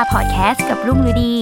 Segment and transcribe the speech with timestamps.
[0.00, 1.34] าพอดแคสต์กับรุ่งฤดี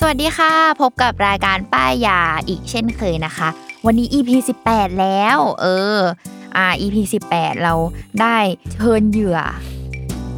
[0.00, 3.48] สวัสดีค่ะ พบกับรายการป้ายยาอีกเช่นเคยนะคะ
[3.86, 4.30] วันนี้ EP
[4.64, 5.98] 18 แล้ว เออ
[6.56, 6.96] อ่า EP
[7.30, 7.74] 18 เรา
[8.20, 8.36] ได้
[8.72, 9.38] เชิญเหยื่อ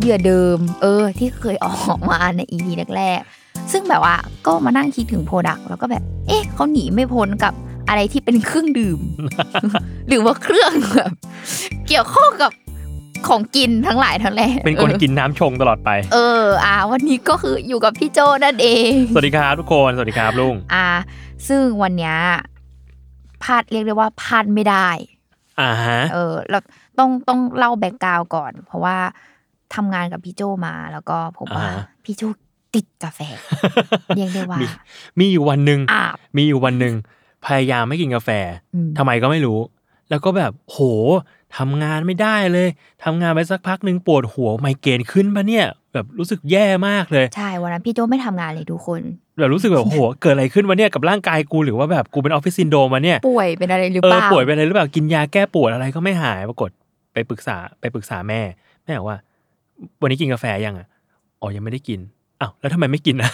[0.01, 2.67] เหยื่อเดิม เออ ที่เคยออกมาใน EP
[2.97, 4.17] แรกๆ ซึ่งแบบว่า
[4.47, 7.53] ก็มานั่งคิดถึง product แล้วก็แบบ เอ๊ะเขาหนีไม่พ้นกับ
[7.89, 9.01] อะไรที่เป็นเครื่องดื่ม
[10.09, 11.13] หรือว่าเครื่องแบบ
[11.87, 12.51] เกี่ยวข้องกับ
[13.29, 20.89] ของกินทั้งหลายทั้งแหล่เป็นคนออกินน้ำชงตลอดไป เออ อ่า วันนี้ก็คืออยู่กับพี่โจนั่นเอง สวัสดีครับทุกคน สวัสดีครับลุง อ่า
[21.49, 22.15] ซึ่งวันเนี้ย
[23.43, 24.89] พลาดเรียกได้ว่าพลาดไม่ได้
[25.61, 26.59] อ่าฮะ เออ เรา
[26.99, 28.97] ต้องต้องเล่า background ก่อน เพราะว่า
[29.75, 32.23] ทำงานกับพี่โจมา แล้วก็พบว่าอ่าฮะพี่โจ
[32.75, 33.21] ติดกาแฟ
[34.17, 34.67] เรียกได้ว่า มี
[35.19, 36.95] มีอยู่วันหนึ่งอาบมีอยู่วันหนึ่ง
[37.47, 38.31] พยายามไม่กินกาแฟ
[38.75, 39.59] อืมทำไมก็ไม่รู้
[40.11, 40.79] แล้วก็แบบโห
[41.59, 42.69] ทำงานไม่ได้เลย
[43.05, 49.01] ทำงานไปสักพักหนึ่งปวดหัวไมเกรนขึ้นปะเนี่ย แบบรู้สึกแย่มากเลย ใช่ วันนั้นพี่โจไม่ทำงานเลยทุกคน
[49.39, 56.71] แบบรู้สึกแบบโหเกิดอะไรขึ้นวะเนี่ยกับร่างกายกูหรือว่าแบบกูเป็นออฟฟิศซินโดรมมาเนี่ย ป่วยเป็นอะไรหรือเอเปอล่าป่วยเป็นอะไรหรือเปล่า กินยาแก้ปวดอะไรก็ไม่หายปรากฏ
[57.13, 58.41] ไปปรึกษาไปปรึกษาแม่
[58.85, 59.19] แม่บอกว่า
[60.01, 60.87] วันนี้กินกาแฟยังอะ
[61.41, 62.01] อ๋อยังไม่ได้กิน
[62.41, 63.31] อ้าวแล้วทำไมไม่กินอะ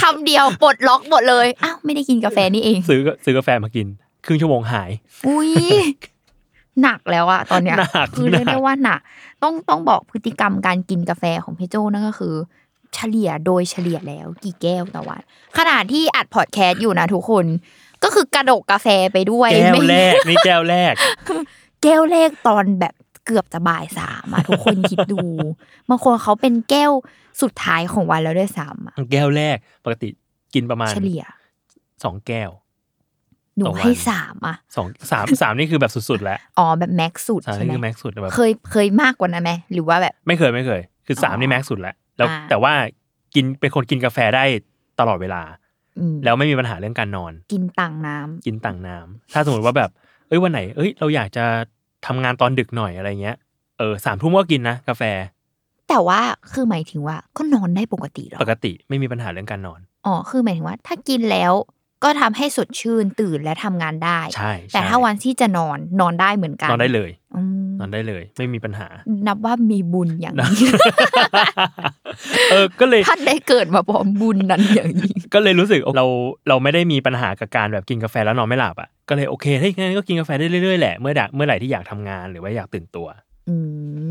[0.00, 3.86] คำเดียวปลดล็อกหมดเลยอ้าวไม่ได้กินกาแฟนี่เอง ซื้อซื้อกาแฟมากิน
[4.24, 4.90] ครึ่งชั่วโมงหาย
[5.28, 5.50] อุ้ย
[6.82, 9.00] หนักแล้วอะตอนเนี้ยหนักคือเรียกหนัได้กว่าหนัก
[9.42, 12.34] ต้องต้องบอกพฤติกรรมการกินกาแฟของพี่โจนั่นก็คือ
[12.94, 15.22] เฉลี่ยโดยเฉลี่ยแล้วกี่แก้วต่อวัน
[15.58, 17.44] ขณะที่อัดพอดแคสต์อยู่นะทุกคน
[18.02, 20.94] ก็คือกระดกกาแฟไปด้วยแก้วไม่แรกนี่แก้วแรก
[21.82, 22.94] แก้วแรกตอนแบบ
[23.26, 25.20] เกือบจะบ่ายสามอะทุกคนคิดดู
[25.88, 26.92] บางคนเขาเป็นแก้ว
[27.42, 30.08] สุดท้ายของวันแล้วด้วยซ้ำอะแก้วแรกปกติ
[30.54, 31.22] กินประมาณ เฉลี่ย
[32.04, 32.50] สองแก้ว
[33.56, 42.72] หนูต่อวันให้สามอะสองสามสามนี่คือแบบสุดๆแล้วอ๋อแบบแม็กซ์สุดสามใช่นี่ไหมคือแม็กซ์สุดแบบเคยเคยมากกว่านั้นไหมหรือว่าแบบ ไม่เคยไม่เคย คือสามอ๋อนี่แม็กซ์สุดแล้วแล้วอ่าแต่ว่า
[43.34, 44.44] กินเป็นคนกินกาแฟได้
[45.00, 45.42] ตลอดเวลา
[45.98, 49.90] อืมแล้วไม่มีปัญหาเรื่องการนอน กินต่างน้ำกินต่างน้ำถ้าสมมติว่าแบบ
[50.28, 51.44] เอ้ยวันไหน เอ้ย เราอยากจะ
[52.06, 53.36] ทำงานตอนดึกหน่อยอะไรเงี้ย
[53.78, 55.02] เออสามทุ่มก็กินนะกาแฟ
[55.88, 56.20] แต่ว่า
[56.52, 61.52] คือหมายถึงว่าก็นอนได้ปกติเหรอปกติไม่มีปัญหาเรื่องการนอนอ๋อคือหมายถึงว่า ถ้ากินแล้ว
[62.04, 68.88] ก็ทำให้สดชื่นตื่นและทำงานได้ ใช่ แต่ใช่ถ้าวันที่จะนอนนอนได้เหมือนกัน นอนได้เลยอืมนอนได้เลย ไม่มีปัญหา
[69.26, 70.68] นับว่ามีบุญอย่างนะนี้
[72.50, 76.06] เออก็เลยท่านได้เกิดมาพร้อมบุญนั้นอย่างนี้ ก็เลยรู้สึกเรา
[76.48, 83.06] เราไม่ได้มีปัญหากับการแบบกินกาแฟแล้วนอนไม่หลับอะก็เลยโอเคถ้าอย่างนั้นก็กินกาแฟได้เรื่อยๆแหละเมื่อใดเมื่อไหร่ที่อยากทำงานหรือว่าอยากตื่นตัว
[83.48, 83.56] อื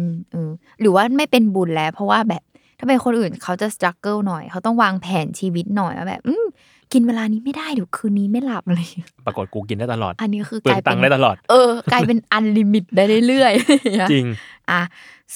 [0.07, 2.43] มอืมหรือว่าไม่เป็นบุญแล้ว เพราะว่าแบบ
[2.79, 6.45] ถ้าเป็นคนอื่นเขาจะส t รั g เกิลหน่อย เขาต้องวางแผนชีวิตหน่อยว่าแบบ อืม
[6.93, 14.25] กินเวลานี้ไม่ได้เดี๋ยวคืนนี้ไม่หลับอะไรอย่างเงี้ยปรากฏกูกินได้ตลอด อันนี้คือกเปลือลางยตัเป็งนค์ได้ตลอด เออกลายเป็นอันลิมิตได้เรื่อยๆจริง
[14.71, 14.81] อะ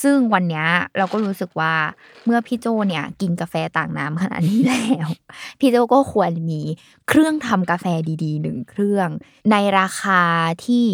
[0.04, 0.66] ซึ่งวันเนี้ย
[0.98, 1.74] เราก็รู้สึกว่า
[2.26, 5.08] เมื่อพี่โจเนี่ยกินกาแฟต่างน้ำขนาดนี้แล้ว
[5.60, 6.62] พี่โจก็ควรมี
[7.08, 7.86] เครื่องทำกาแฟ
[8.24, 9.10] ดีๆหนึ่งเครื่อง
[9.52, 10.22] ในราคา
[10.66, 10.86] ที่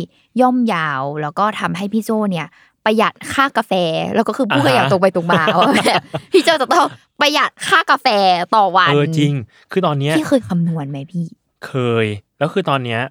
[0.41, 2.47] ย่อมยาวแล้วก็ทำให้พี่โจเนี่ย
[2.85, 3.73] ประหยัดค่ากาแฟ
[4.15, 6.01] แล้วก็คือพูดกันอย่างอ่าฮะตรงไปตรงมาว่าแบบ
[6.31, 6.85] พี่โจจะต้อง
[7.21, 8.07] ประหยัดค่ากาแฟ
[8.55, 9.33] ต่อวันเออจริง
[9.71, 11.25] คือตอนเนี้ยพี่เคยคำนวณไหมพี่
[11.65, 11.73] เค
[12.03, 12.05] ย
[12.39, 13.01] แล้วคือตอนเนี้ย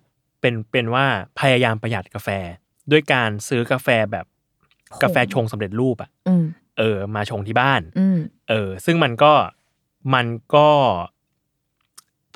[0.40, 1.04] เป็นเป็นว่า
[1.40, 2.28] พยายามประหยัดกาแฟ
[2.90, 4.26] ด้วยการซื้อกาแฟแบบ
[4.90, 6.44] โหกาแฟชงสำเร็จรูปอะอืม
[6.78, 8.18] เออ มาชงที่บ้านอืม
[8.48, 9.32] เออ ซึ่งมันก็
[10.14, 10.68] มันก็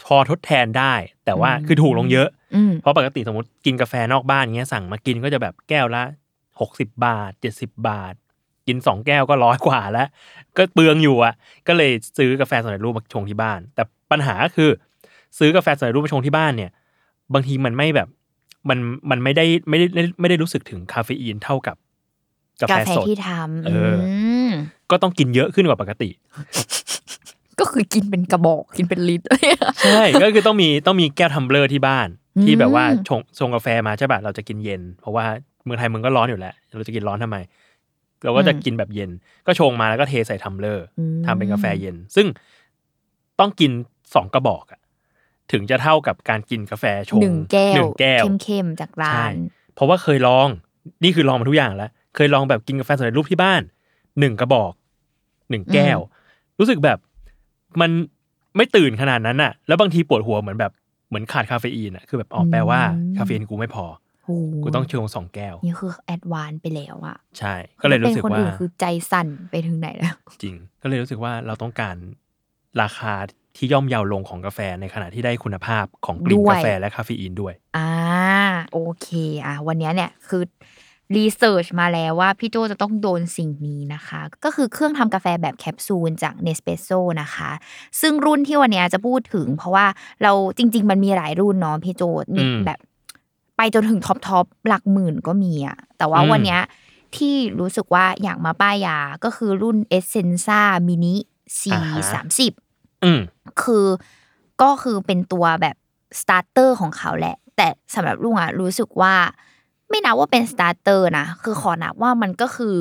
[0.07, 0.95] พอทดแทนได้
[1.25, 6.03] แต่ว่าอืมคือถูกลงเยอะอืมเพราะปกติสมมติกินกาแฟนอกบ้านเงี้ยสั่งมากินก็จะแบบแก้วละ
[6.61, 8.15] หกสิบาทเจ็ดสิบาท
[8.67, 10.09] กินสองแก้วก็ร้อยกว่าแล้ว
[10.57, 11.35] ก็เปลืองอยู่อะ
[11.69, 14.71] ก็เลยซื้อกาแฟสำเร็จรูปมาชงที่บ้าน แต่ปัญหาก็คือ
[15.39, 16.71] ซื้อกาแฟสำเร็จรูปมาชงที่บ้านเนี่ย
[17.35, 18.09] บางทีมันไม่แบบ
[18.69, 18.79] มัน
[19.11, 19.87] มันไม่ได้ไม่ได้
[20.21, 21.77] ไม่ได้รู้สึกถึงคาเฟอีนเท่ากับ
[22.63, 24.17] กาแฟกาแฟสดที่ทำเอออื
[24.49, 24.51] ม
[24.91, 26.11] ก็ต้องกินเยอะขึ้นกว่าปกติ
[27.61, 29.27] ก็คือกินเป็นกระบอกกินเป็นลิตร
[29.85, 35.27] ใช่ก็คือต้องมีต้องมีแก้วทัมเบลอร์ที่บ้านอืมที่แบบว่าชงชงกาแฟมาใช่ป่ะเราจะกินเย็น เพราะว่า
[35.65, 37.37] เมืองไทยมึงก็ร้อนอยู่แล้วเราจะกินร้อนทำไม
[38.25, 39.11] เราก็จะกินแบบเย็น
[39.47, 42.27] ก็ชงมาแล้วก็เทใส่ทัมเบลอร์อืมทำเป็นกาแฟเย็น ซึ่ง
[43.41, 43.71] ต้องกิน
[44.15, 44.81] สองกระบอกอะ
[45.53, 49.35] ถึงจะเท่ากับการกินกาแฟชงหนึ่งแก้วหนึ่งแก้วเข้มๆจากร้านใช่
[49.75, 50.49] เพราะว่าเคยลอง
[51.05, 53.63] นี่คือลองมาทุกอย่างแล้ว เคยลองแบบกินกาแฟสำเร็จรูปที่บ้าน
[54.21, 54.73] หนึ่งกระบอก
[55.51, 55.99] หนึ่งแก้ว
[56.59, 56.99] รู้สึกแบบ
[57.81, 57.91] มัน
[58.57, 60.73] ไม่ตื่นขนาดนั้นน่ะแล้วบางทีปวดหัวเหมือนแบบ
[61.09, 64.04] เหมือนขาดคาเฟอีนอะคือแบบอ๋อแปลว่าอืมคาเฟอีนกูไม่พอโอ้โห
[64.65, 71.97] กูต้องชงสองแก้ว นี่คือ advance ไปแล้วอะใช่ ก็เลยเป็นคนรู้สึกว่าอื่นคือใจสั่นไปถึงไหนแล้ว จริง ก็เลยรู้สึกว่าเราต้องการ
[72.83, 73.15] ราคา
[73.57, 77.91] ที่ย่อมเยาวลงของกาแฟในขณะที่ได้คุณภาพของกลิ่นด้วยกาแฟและคาเฟอีนด้วย อ่า
[78.73, 79.09] โอเค
[79.47, 80.43] อะ วันเนี้ยเนี่ยคือ
[81.17, 87.51] research มาแล้วว่าพี่โจจะต้องโดนสิ่งนี้นะคะ ก็คือเครื่องทำกาแฟแบบแคปซูลจาก Nespresso นะคะ
[88.01, 89.87] ซึ่งรุ่นที่วันเนี้ยจะพูดถึง เพราะว่า
[90.23, 92.03] เราจริง ๆ มันมีหลายรุ่นเนาะพี่โจ
[92.35, 92.79] มีอืมแบบ
[93.57, 96.61] ไปจนถึงท็อป top หลักหมื่นก็มีอะแต่ว่าอืมวันเนี้ย
[97.17, 101.15] ที่รู้สึกว่าอยากมาป้ายยาก็คือรุ่น Essenza Mini
[101.59, 101.61] C
[102.13, 102.53] สามสิบ
[103.05, 103.21] อืม
[103.63, 103.87] คือ
[104.63, 105.77] ก็คือเป็นตัวแบบ
[106.21, 109.15] starter ของเขาแหละ แต่สำหรับลุงอะรู้สึกว่า
[109.89, 112.77] ไม่นับว่าเป็น starter นะ คือขอนับว่ามันก็คือ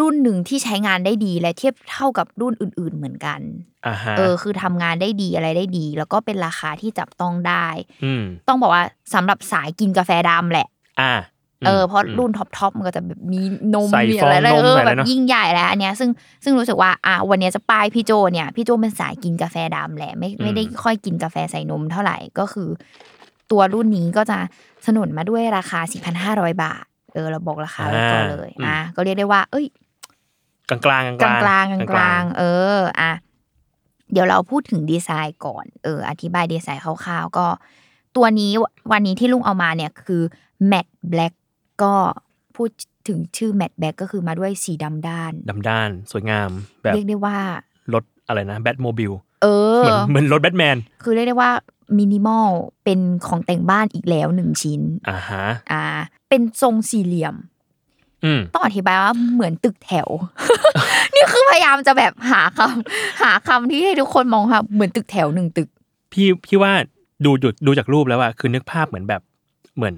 [0.00, 3.40] รุ่นหนึ่งที่ใช้งานได้ดีและเทียบเท่ากับรุ่นอื่น ๆเหมือนกัน
[3.86, 7.66] อ่าฮะเออ คือทำงานได้ดีอะไรได้ดี แล้วก็เป็นราคาที่จับต้องได้
[8.04, 10.68] อืมต้องบอกว่าสำหรับสายกินกาแฟดำแหละ
[11.00, 11.12] อ่า
[11.66, 13.40] เออเพราะรุ่น top top มันก็จะแบบมี
[13.74, 16.10] นมใส่มีอะไรฟองนมเออใส่อะไรแบบเนอะยิ่งใหญ่แล้วอันเนี้ยซึ่ง
[16.44, 22.68] ซึ่งรู้สึกว่าอะวันเนี้ยจะป้ายพี่โจเนี่ยพี่โจเป็นสายกินกาแฟดำแหละไม่ไม่ได้ค่อยกินกาแฟใส่นมเท่าไหร่ก็คือ
[23.50, 24.38] ตัวรุ่นนี้ก็จะ
[24.86, 25.80] สนนมาด้วยราคา
[26.26, 29.66] 4,500 บาท เออเราบอกราคาไว้ก่อนเลยอะก็เรียกได้ว่า เอ้ย
[30.68, 32.42] กลางกลางกลางกลางกลางกลางๆเอ
[32.76, 33.12] ออะ
[34.12, 37.46] เดี๋ยวเราพูดถึงดีไซน์ก่อนเออ อธิบายดีไซน์คร่าวๆก็
[38.16, 38.52] ตัวนี้
[38.92, 40.22] วันนี้ที่ลุงเอามาเนี่ยคือ
[40.70, 41.34] matte black
[41.82, 41.94] ก็
[42.56, 42.70] พูด
[43.08, 46.50] ถึงชื่อ matte black ก็คือมาด้วยสีดำด้านดำด้าน สวยงาม
[46.82, 47.38] แบบเรียกได้ว่า
[47.94, 49.12] รถอะไรนะแบทโมบิล
[49.42, 49.46] เอ
[49.82, 51.50] อเหมือนเหมือนรถแบทแมนคือเรียกได้ว่า
[51.98, 52.48] มินิมอล
[52.84, 55.84] เป็นของแต่งบ้านอีกแล้วหนึ่งชิ้นอ่าฮะอ่า
[56.28, 57.52] เป็นทรงสี่เหลี่ยมอืม
[58.54, 60.08] ต้องอธิบายว่าเหมือนตึกแถว
[61.14, 65.68] นี่คือพยายามจะแบบหาคำหาคำที่ให้ทุกคนมองค่ะเหมือนตึกแถวหนึ่งตึก
[66.12, 66.72] พี่พี่ว่า
[67.24, 69.22] ดูจุดดูจากรูปแล้วอะคือนึกภาพเหมือนแบบ
[69.76, 69.96] เหมือน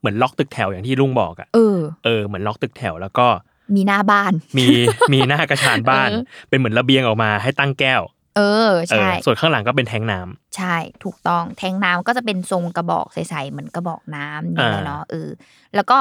[0.00, 3.26] เหมือนล็อกตึกแถวอย่างที่ลุงบอกอะเออเออเหมือนล็อกตึกแถวแล้วก็
[3.74, 4.66] มีหน้าบ้าน มี
[5.12, 8.02] มีหน้ากระชานบ้านเออเป็นเหมือนระเบียงออกมาให้ตั้งแก้ว
[8.36, 15.28] เออเออใช่ส่วนข้างหลังก็เป็นแทงน้ำใช่ถูกต้องแทงน้ำก็จะเป็นทรงกระบอกใสๆเหมือนกระบอกน้ำนี่แหละอ่าเนาะเออ
[15.74, 15.98] แล้วก็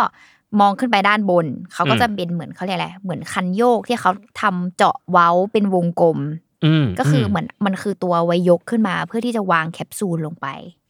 [0.60, 4.12] มองขึ้นไปด้านบน เขาก็อืมจะเป็นเหมือนเขาเรียกอะไรเหมือนคันโยกที่เขา
[4.42, 6.18] ทำเจาะเว้าเป็นวงกลม
[6.66, 10.48] อืมก็คือเหมือนมันคือตัวไว้ยกขึ้นมา เพื่อที่จะวางแคปซูลลงไป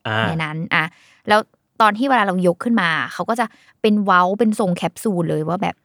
[0.08, 0.84] อ่าในนั้นอะ
[1.28, 1.40] แล้ว
[1.82, 3.46] ตอนที่เวลาเรายกขึ้นมา เขาก็จะ
[3.82, 5.76] เป็นเว้าเป็นทรงแคปซูลเลยว่าแบบ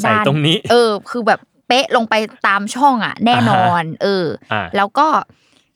[0.00, 2.14] ใส่ด้านตรงนี้ เออ คือแบบเป๊ะลงไป
[2.46, 5.06] ตามช่องอะ แน่นอน เอออ่าแล้วก็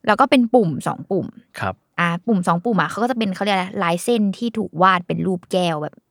[0.07, 1.27] แล้วก็เป็นปุ่มสองปุ่ม
[1.61, 6.06] ครับ อ่า ปุ่มสองปุ่มอะเขาก็จะเป็นเขาเรียกอะไรลายเส้นที่ถูกวาดเป็นรูปแก้วแบบอ่า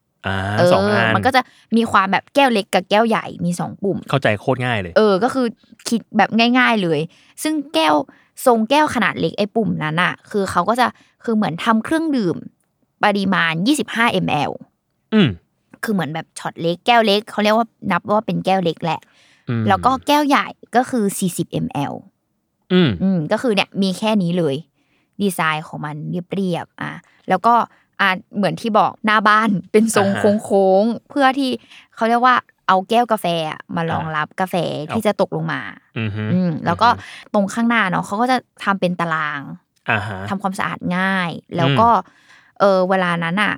[0.57, 1.41] เออสองอันมันก็จะ
[1.77, 5.47] มีความแบบแก้วเล็กกับแก้วใหญ่มีสองปุ่ม เข้าใจโคตรง่ายเลย เออ ก็คือ
[5.89, 6.99] คิดแบบง่าย ๆเลย
[7.43, 7.95] ซึ่งแก้ว
[8.45, 10.87] ทรงแก้วขนาดเล็กไอ้ปุ่มนั้นอะคือเขาก็จะ
[11.23, 12.35] คือเหมือนทำเครื่องดื่ม
[13.03, 13.53] ปริมาณ
[13.87, 14.51] 25 ml
[15.13, 15.29] อืม
[15.83, 18.99] คือเหมือนแบบช็อตเล็กแก้วเล็กเขาเรียกว่านับว่าเป็นแก้วเล็กแหละ
[19.49, 21.03] อืมแล้วก็แก้วใหญ่ก็คือ
[21.35, 21.93] 40 ml
[22.73, 24.55] อืมอืมก็คือเนี่ยมีแค่นี้เลย
[25.21, 25.95] ดีไซน์ของมัน
[26.33, 26.91] เรียบๆอะ
[27.29, 27.53] แล้วก็
[28.01, 31.51] อะเหมือนที่บอกหน้าบ้านเป็นทรงอ่าฮะโค้งๆเพื่อที่
[31.95, 32.35] เขาเรียกว่า
[32.67, 34.55] เอาแก้วกาแฟอะมารองรับกาแฟ
[34.91, 35.61] ที่จะตกลงมา
[35.97, 36.89] อืมฮึอืมแล้วก็
[37.33, 39.41] ตรงข้างหน้าเนาะเขาก็จะทำเป็นตาราง
[39.89, 41.89] อ่าฮะทำความสะอาดง่าย แล้วก็
[42.59, 43.53] เออเวลานั้นอะ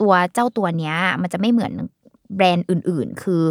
[0.00, 1.72] ตัวเจ้าตัวเนี้ย มันจะไม่เหมือน
[2.36, 3.42] แบรนด์อื่น ๆ คือ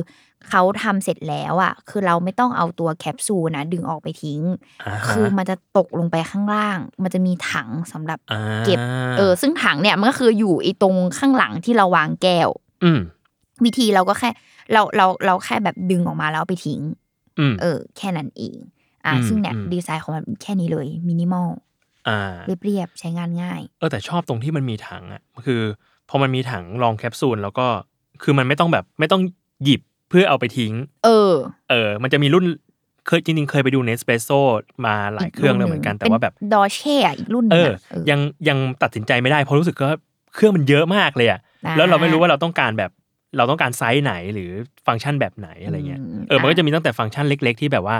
[0.50, 8.77] เขาทำเสร็จแล้วอะ คือเราไม่ต้องเอาตัวแคปซูลนะดึงออกไปทิ้งาฮะคือมันจะตกลงไปข้างล่าง มันจะมีถังสำหรับอ่าเก็บ
[9.18, 12.50] เออ ซึ่งถังเนี่ยมันก็คืออยู่ไอีตรงข้างหลังที่เราวางแก้ว
[12.84, 13.00] อืม
[13.66, 14.30] วิธีเราก็แค่
[14.74, 16.82] เราเราเราแค่แบบดึงออกมาแล้วเอาไปทิ้ง
[17.39, 18.58] อืมเออ แค่นั้นเอง
[19.06, 21.50] อะอืมซึ่งเนี่ยอืมดีไซน์ของมันแค่นี้เลยมินิมอล
[22.08, 22.34] อ่า
[22.66, 25.62] เรียบๆใช้งานง่าย เออแต่ชอบตรงที่มันมีถังอะคือ
[26.10, 27.68] พอมันมีถังรองแคปซูลแล้วก็
[28.24, 29.22] คือมันไม่ต้องแบบไม่ต้อง
[29.63, 30.73] หยิบ เพื่อเอาไปทิ้ง
[31.05, 31.33] เออ
[31.69, 32.45] เออ มันจะมีรุ่น
[33.07, 34.29] เคยจริงๆเคยไปดูเนสเปโซ
[34.85, 39.97] มาหลายเครื่องเลยเหมือนกัน แต่ว่าแบบดอเช่อีกรุ่นหเอนึ่งออะเออ ยังยังตัดสินใจไม่ได้เพราะรู้สึกว่า
[40.35, 42.91] เครื่องมันเยอะมากเลยอะอ่าแล้วเราไม่รู้ว่าเราต้องการแบบ
[43.37, 44.49] เราต้องการไซส์ไหนหรือ
[44.87, 47.97] ฟังก์ชันแบบไหนอะไรเงี้ยอืมเออมันก็อะจะมีตั้งแต่ฟังก์ชันเล็ก ๆ ที่แบบว่า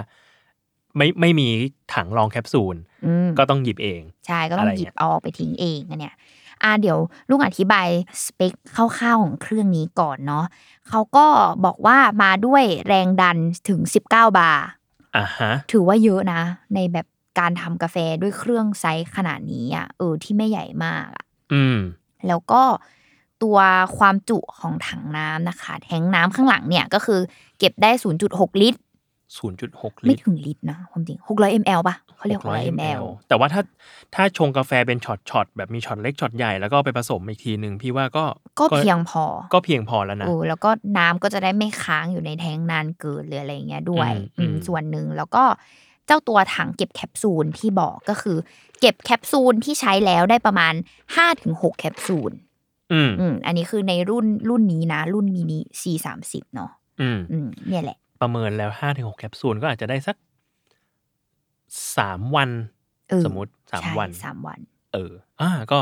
[0.96, 1.48] ไม่ไม่มี
[1.94, 6.14] ถังรองแคปซูลอืมก็ต้องหยิบเอง ใช่ก็ต้องหยิบเงี้ยเอาออกไปทิ้งเองอันเนี่ย
[6.62, 6.98] อ่าเดี๋ยว
[7.28, 7.88] ลุงอธิบาย
[8.24, 8.52] สเปค
[8.98, 10.44] คร่าวๆของเครื่องนี้ก่อนเนาะ
[10.88, 11.26] เขาก็
[11.64, 13.36] บอกว่ามาด้วยแรงดัน
[13.68, 14.00] ถึง 19
[14.38, 14.64] บาร์
[15.16, 16.40] อ่าฮะถือว่าเยอะนะ
[16.74, 17.06] ในแบบ
[17.38, 21.78] การทำกาแฟด้วยเครื่องไซส์ขนาดนี้อะเออที่ไม่ใหญ่มากอะอืม
[22.28, 22.62] แล้วก็
[23.42, 23.58] ตัว
[23.98, 27.20] ความจุของถังน้ำนะคะ แทงน้ำข้างหลังเนี่ยก็คือ
[27.58, 27.90] เก็บได้
[28.26, 28.80] 0.6 ลิตร
[29.36, 33.62] ศูนย์จุดหกไม่ลิตรถึงลิตรนะความจริง600 ml ป่ะเขาเรียก600 ml แต่ว่าถ้า
[34.14, 38.24] ถ้าชงกาแฟเป็นช็อตช็อตแบบมีช็อตเล็กช็อตใหญ่แล้วก็เอาไปผสมอีกทีหนึ่งพี่ว่าก็
[38.60, 45.44] ก็เพียงพอ ก็เพียงพอแล้วนะโอ้แล้วก็น้ำก็จะได้ไม่ค้างอยู่ในแทงนานเกินหรืออะไรอย่างเงี้ยด้วยอืมอืมอืมส่วนหนึ่งแล้วก็
[46.06, 48.36] เจ้าตัวถังเก็บแคปซูลที่บอกก็คือ
[48.80, 50.74] เก็บแคปซูลที่ใช้แล้วได้ประมาณ
[51.26, 52.32] 5-6แคปซูล
[52.92, 56.70] อืมอืมอันนี้คือในรุ่นรุ่นนี้นะ รุ่นมินิ C30 เนาะ
[57.00, 60.16] อืมอืมเนี่ยแหละ ประเมินแล้วห้าถึงหกแคปซูลก็อาจจะได้สัก
[61.96, 62.50] สามวัน
[63.08, 64.58] เออสมมติสามวันใช่ สามวัน
[64.92, 65.80] เออ อ่า ก็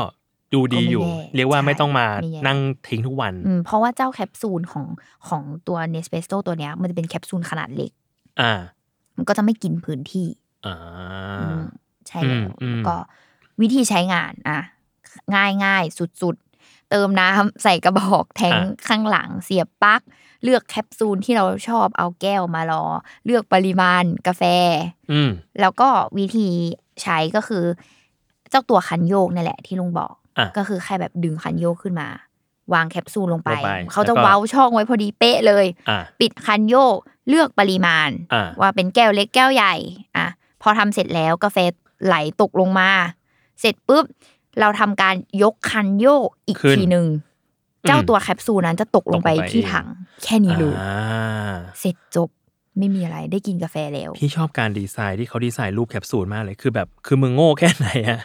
[0.53, 4.85] ดูดีอยู่ ก็ไม่แย่เรียกว่าใช่ไม่ต้องมาไม่แย่ นั่งทิ้งทุกวัน อืมเพราะว่าเจ้าแคปซูลของ
[5.27, 7.91] ของตัวเนสเป s โ o ตัวเนี้ย มันจะเป็นแคปซูลขนาดเล็ก
[8.41, 8.53] อ่า
[9.17, 10.27] มันก็จะไม่กินพื้นที่
[10.65, 10.75] อ่า
[11.39, 11.61] อืม
[12.07, 12.95] ใช่อืแล้มวอืม แล้วก็
[13.61, 14.59] วิธีใช้งานอะ
[15.35, 15.83] ง่ายง่าย
[16.21, 16.46] สุดๆ
[16.89, 20.01] เติมน้ำใส่กระบอกแทงข้างหลังเสียบปลั๊ก
[20.43, 22.83] เลือกแคปซูลที่เราชอบเอาแก้วมารอ
[23.25, 24.43] เลือกปริมาณกาแฟ
[25.11, 25.29] อืม
[25.61, 26.49] แล้วก็วิธี
[27.01, 27.63] ใช้ก็คือ
[28.49, 32.07] เจ้าตัวคันโยกนี่แหละที่ลุงบอกอะก็คือแค่แบบดึงคันโยกขึ้นมา
[32.73, 36.97] วางแคปซูลลงไปลงไปเขาจะแล้วก็เว้าช่องไว้พอดีเป๊ะเลยอ่าปิดคันโยก
[37.29, 39.75] เลือกปริมาณอ่าว่าเป็นแก้วเล็กแก้วใหญ่
[40.17, 40.27] อะ
[40.61, 41.57] พอทำเสร็จแล้วกาแฟ
[42.05, 42.89] ไหลตกลงมา
[43.61, 44.05] เสร็จปุ๊บ
[44.59, 47.07] เราทำการยกคันโยกอีกขึ้นทีหนึ่ง
[47.83, 49.87] อืมเจ้าตัวแคปซูลนั้นจะตกลงไปตกลงไปที่ถัง
[50.23, 50.95] แค่นี้เลยอ่า
[51.79, 52.29] เสร็จจบ
[52.79, 58.19] ไม่มีอะไรได้กินกาแฟแล้ว พี่ชอบการดีไซน์ที่เขาดีไซน์รูปแคปซูลมากเลยคือแบบคือมึงโง่แค่ไหนอะ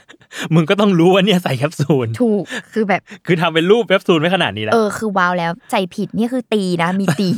[0.54, 7.28] มึงก็ต้องรู้ว่าเนี่ยใส่แคปซูลถูกคือแบบ คือทำเป็นรูปแคปซูลไว้ขนาดนี้แล้วเออคือว้าวแล้วใจผิดนี่คือตีนะ มีตี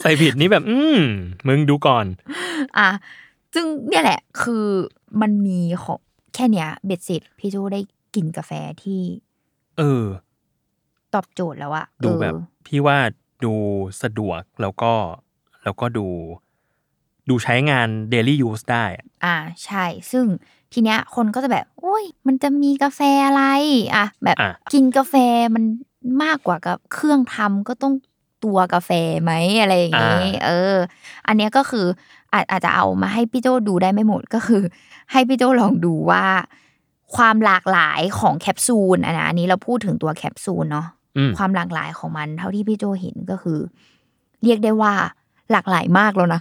[0.00, 0.98] ใส่ผิดนี่แบบ อืม
[1.46, 2.06] มึงดูก่อน
[2.78, 2.88] อะ
[3.54, 4.64] ซึ่งเนี่ยแหละ คือ
[5.20, 5.98] มันมีของ
[6.34, 7.80] แค่เนี้ยเบ็ดเสร็จพี่โจได้
[8.16, 9.00] กินกาแฟที่
[9.78, 10.04] เออ
[11.14, 12.98] ตอบโจทย์แล้วอะดูแบบเออพี่ว่า
[13.44, 13.54] ดู
[14.02, 14.92] สะดวกแล้วก็
[15.64, 16.06] แล้วก็ดู
[17.28, 20.24] ดูใช้งาน daily use ได้อะอ่าใช่ ซึ่ง
[20.72, 23.44] ทีเนี้ย คนก็จะแบบ โอ้ย มันจะมีกาแฟอะไร
[23.94, 25.14] อะ แบบอะกินกาแฟ
[25.54, 25.64] มัน
[26.22, 27.94] มากกว่ากับเครื่องทำก็ต้อง
[28.44, 28.90] ตัวกาแฟ
[29.22, 30.76] ไหมอะไรอย่างงี้ เออ
[31.26, 31.86] อันเนี้ยก็คือ
[32.32, 34.62] อาจอาจจะเอามาให้พี่โจดูได้ไม่หมดก็คือ
[35.12, 36.24] ให้พี่โจลองดูว่า
[37.14, 40.86] ความหลากหลายของแคปซูลอันนะอันนี้เราพูดถึงตัวแคปซูลเนาะ
[41.16, 43.58] อืมความหลากหลายของมัน เท่าที่พี่โจเห็นก็คือ
[44.42, 44.92] เรียกได้ว่า
[45.50, 46.40] หลากหลายมากแล้วนะ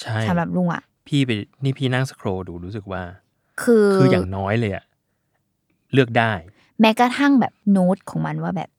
[0.00, 1.30] ใช่สำหรับลุงอะพี่ไป
[1.64, 3.02] นี่พี่นั่ง scroll ดูรู้สึกว่า
[3.62, 4.84] คือคืออย่างน้อยเลยอะ
[5.92, 6.32] เลือกได้
[6.80, 8.70] แม้กระทั่งแบบโน้ตของมันว่าแบบ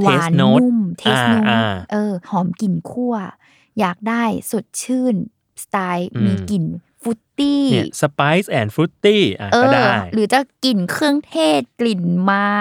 [0.00, 1.62] หวาน taste note นุ่ม taste อ่าโน้ตอ่า
[1.92, 3.14] เออ หอมกลิ่นคั่ว
[3.80, 5.14] อยากได้สดชื่น
[5.62, 12.52] สไตล์อืมมีกลิ่น fruity เนี่ย spice and fruity อะเออก็ได้ หรือจะกลิ่นเครื่องเทศ กลิ่นไม้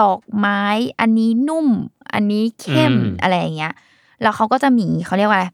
[0.00, 0.62] ดอกไม้
[1.00, 1.68] อันนี้นุ่ม
[2.14, 3.74] อันนี้เข้มอืมอะไรอย่างเงี้ย
[4.22, 5.46] แล้วเขาก็จะมีเขาเรียกว่าอะไร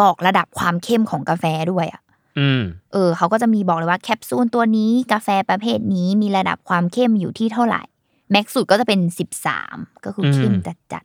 [0.00, 2.02] บอกระดับความเข้มของกาแฟด้วยอะ
[2.38, 7.82] อืมเออเขาก็จะมีบอกเลยว่าแคปซูลตัวนี้กาแฟประเภทนี้มีระดับความเข้มอยู่ที่เท่าไหร่
[8.30, 11.04] แม็กซ์สุดก็จะเป็นสิบสามก็คือเข้มอืมจัดจัด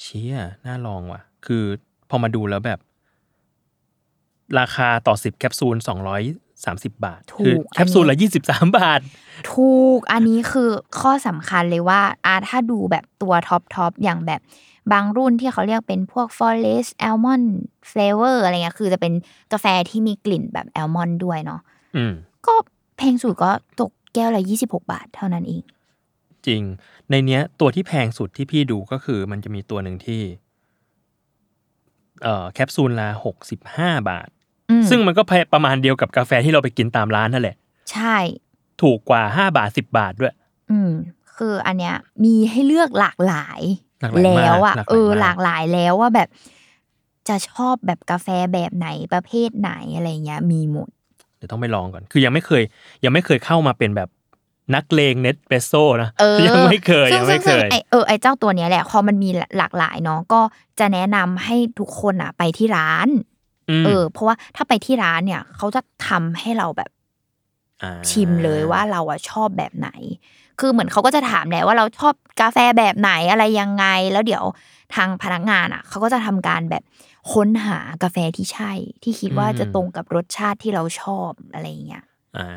[0.00, 0.36] เชี่ย
[0.66, 1.64] น่าลองว่ะ คือ
[2.10, 2.78] พอมาดูแล้วแบบ
[4.58, 6.22] ราคาต่อสิบแคปซูลสองร้อย
[6.64, 14.40] สามสิบบาทถูคือกแคปซูลละยี่สิบสามบาทๆถูก อันนี้คือข้อสำคัญเลยว่าอาถ้าดูแบบตัว top top อย่างแบบ
[14.92, 17.48] บางรุ่นที่เขาเรียกเป็นพวก forest almond
[17.90, 19.12] flavor อะไรเงี้ยคือจะเป็น
[19.52, 21.60] กาแฟที่มีกลิ่นแบบแอลมอนด์ด้วยเนาะ
[21.96, 22.12] อืม
[22.46, 22.54] ก็
[22.96, 25.62] แพงสุดก็ตกแก้วละยี่สิบหกบาทเท่านั้นเอง
[26.46, 26.62] จริง
[27.10, 30.22] ในเนี้ยตัวที่แพงสุดที่พี่ดูก็คือมันจะมีตัวหนึ่งที่
[32.22, 34.39] เอ่อแคปซูลละหกสิบห้าบาทอืม
[34.90, 37.56] ซึ่งมันก็แพงประมาณเดียวกับกาแฟที่เราไปกินตามร้านนั่นแหละ
[37.92, 38.16] ใช่
[38.82, 40.34] ถูกกว่าห้าบาทสิบบาทด้วย
[40.70, 40.90] อืม
[41.36, 43.60] คืออันเนี้ยมีให้เลือกหลากหลาย
[44.00, 46.28] หลากหลายมากแล้วอะหลากหลายเออมากหลากหลายแล้วว่าแบบ
[47.28, 50.88] จะชอบแบบกาแฟแบบไหนประเภทไหนอะไรเงี้ย มีหมด
[51.36, 52.62] เดี๋ยวต้องไปลองก่อน คือยังไม่เคย
[53.04, 54.08] ยังไม่เคยเข้ามาเป็นแบบ
[54.74, 55.72] นักเลงเนสเปรสโซ
[56.02, 60.40] นะเออยังไม่เคยซึ่ยังไม่เคซึ่ยไอเออไอเจ้าตัวเนี้ยแหละพอมันมีหลากหลายเนาะก็
[60.80, 63.10] จะแนะนำให้ทุกคนอะไปที่ร้านม
[63.86, 69.90] เออ เพราะว่าถ้าไปที่ร้านเนี่ย เขาจะทำให้เราแบบาชิมเลยว่าเราอะชอบแบบไหน
[70.60, 74.44] คือเหมือนเขาก็จะถามแหละว่าเราชอบกาแฟแบบไหนอะไรยังไง แล้วเดี๋ยว
[74.94, 76.82] ทางพนักงานอะเขาก็จะทำการแบบ
[77.32, 78.72] ค้นหากาแฟที่ใช่
[79.02, 82.04] ที่คิดว่าจะตรงกับรสชาติที่เราชอบอะไรอย่างเงี้ย
[82.38, 82.48] อ่า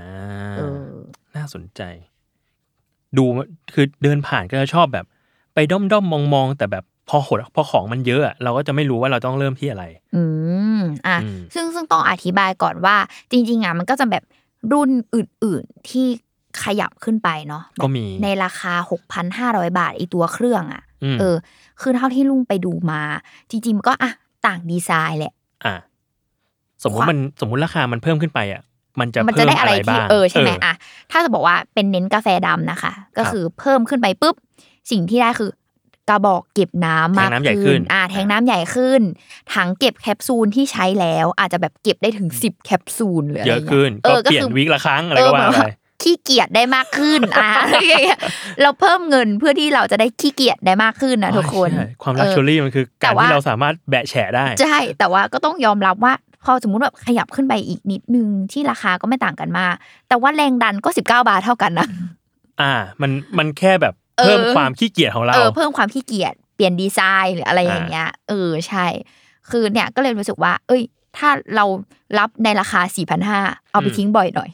[0.58, 0.94] เออ
[1.36, 1.82] น่าสนใจ
[3.18, 3.24] ดู
[3.74, 5.06] คือเดินผ่านก็จะชอบแบบ
[5.54, 10.24] ไปด้อมด้อมมองมองๆแต่แบบ พอหดพอของมันเยอะอะเราก็จะไม่รู้ว่าเราต้องเริ่มที่อะไร อื
[10.78, 12.96] มอะอืมซึ่งซึ่งต้องอธิบายก่อนว่า
[13.32, 14.24] จริง ๆอะมันก็จะแบบ
[14.72, 16.06] รุ่นอื่น ๆที่
[16.64, 18.74] ขยับขึ้นไปเนาะก็มีในราคา
[19.62, 21.36] 6,500 บาทไอีตัวเครื่องอะอืมเออ
[21.82, 23.02] คือเท่าที่ลุงไปดูมา
[23.50, 24.12] จริงๆมันก็อะ
[24.46, 25.34] ต่างดีไซน์แหละ
[25.66, 25.76] อะ
[26.84, 28.62] สมมุติมันสมมุติราคามันเพิ่มขึ้นไปอะ
[29.00, 30.74] มันจะมันเพิ่จะมได้อะอะไรไรที่บ้างเออใช่ไหมอะ
[31.12, 34.36] ถ้าจะบอกว่าเป็นเน้นกาแฟดำนะคะ ก็คือเพิ่มขึ้นไปปุ๊บ
[34.92, 35.50] สิ่งที่ได้คือ
[36.10, 39.02] กระบอกเก็บน้ำแทมางกน้ำใหญ่ขึ้ขึ้นนอ่าแทงน้ำใหญ่ขึ้น
[39.54, 45.70] ถังเก็บแคปซูลที่ใช้แล้ว อาจจะแบบเก็บได้ถึงสิบแคปซูลหรืออะไรเยอะงี้ขึ้นเอก็อเปลี่ยนคือวีคละครั้งอะไรเออก็เหมืว่าอนไปว่า
[46.02, 48.20] ขี้เกียจได้มากขึ้นอ่าอะไรอย่างเงี้ย
[48.62, 56.14] เราเพิ่มเงินเพื่อที่เราจะได้ขี้เกียจได้มากขึ้นนะทุกคนใช่ความเอลักอชัวรี่มันคือแต่การว่าที่เราสามารถแบะแฉะได้ใช่แต่ว่าก็ต้องยอมรับว่า
[56.46, 59.74] พอสมมุติแบบขยับขึ้นไปอีกนิดนึงที่ราคาก็ไม่ต่างกันมาก
[60.08, 61.88] แต่ว่าแรงดันก็ 19 บาทเท่ากันนะ
[62.62, 68.86] อ่า มันมันแค่แบบ เออเพิ่มความขี้เกียจของเราเออเพิ่มความขี้เกียจเปลี่ยนดีไซน์หรืออะไรอย่างเงี้ย เออใช่
[69.50, 70.82] คือเนี่ยก็เลยรู้สึกว่า เอ้ย
[71.18, 71.66] ถ้าเรา
[72.20, 72.82] รับในราคา
[73.28, 74.50] 4,500เอาไปอืมทิ้งบ่อยหน่อย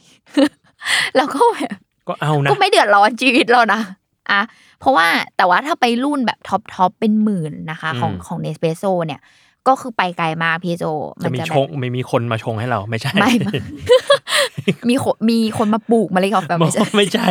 [1.16, 1.76] แล้วก็แบบ
[2.08, 3.80] ก็เอานะก็ไม่เดือดร้อนชีวิตเรานะ
[4.30, 4.40] อะ
[4.80, 9.20] เพราะว่าแต่ว่าถ้าไปรุ่นแบบ top top เป็นหมื่นนะคะ ของของ Nespresso เนี่ย
[9.68, 10.84] ก็คือไปไกลมากพี่โจ
[11.22, 13.56] จะมีแบบชงไม่มีคนมาชงให้เราไม่ใช่ไม่ไม่
[14.88, 17.30] มีคนมีคนมาปลูกเมล็ดกาแฟไม่ใช่ไม่ใช่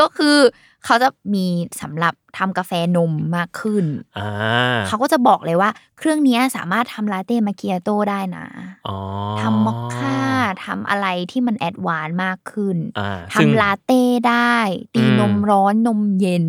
[0.00, 0.36] ก็คือ
[0.84, 1.46] เขาจะมี
[1.82, 3.84] สำหรับทำกาแฟนมมากขึ้น
[4.18, 4.30] อ่า
[4.86, 8.46] เขาก็จะบอกเลยว่า เครื่องเนี้ยสามารถทำลาเต้มาเกียโต้ได้นะ
[8.88, 8.96] อ๋อ
[9.40, 10.18] ทำมอคค่า
[10.64, 14.56] ทำอะไรที่มัน advance มากขึ้นอ่าซึ่งทำลาเต้ได้
[14.94, 16.46] ตีอืมนมร้อนนมเย็น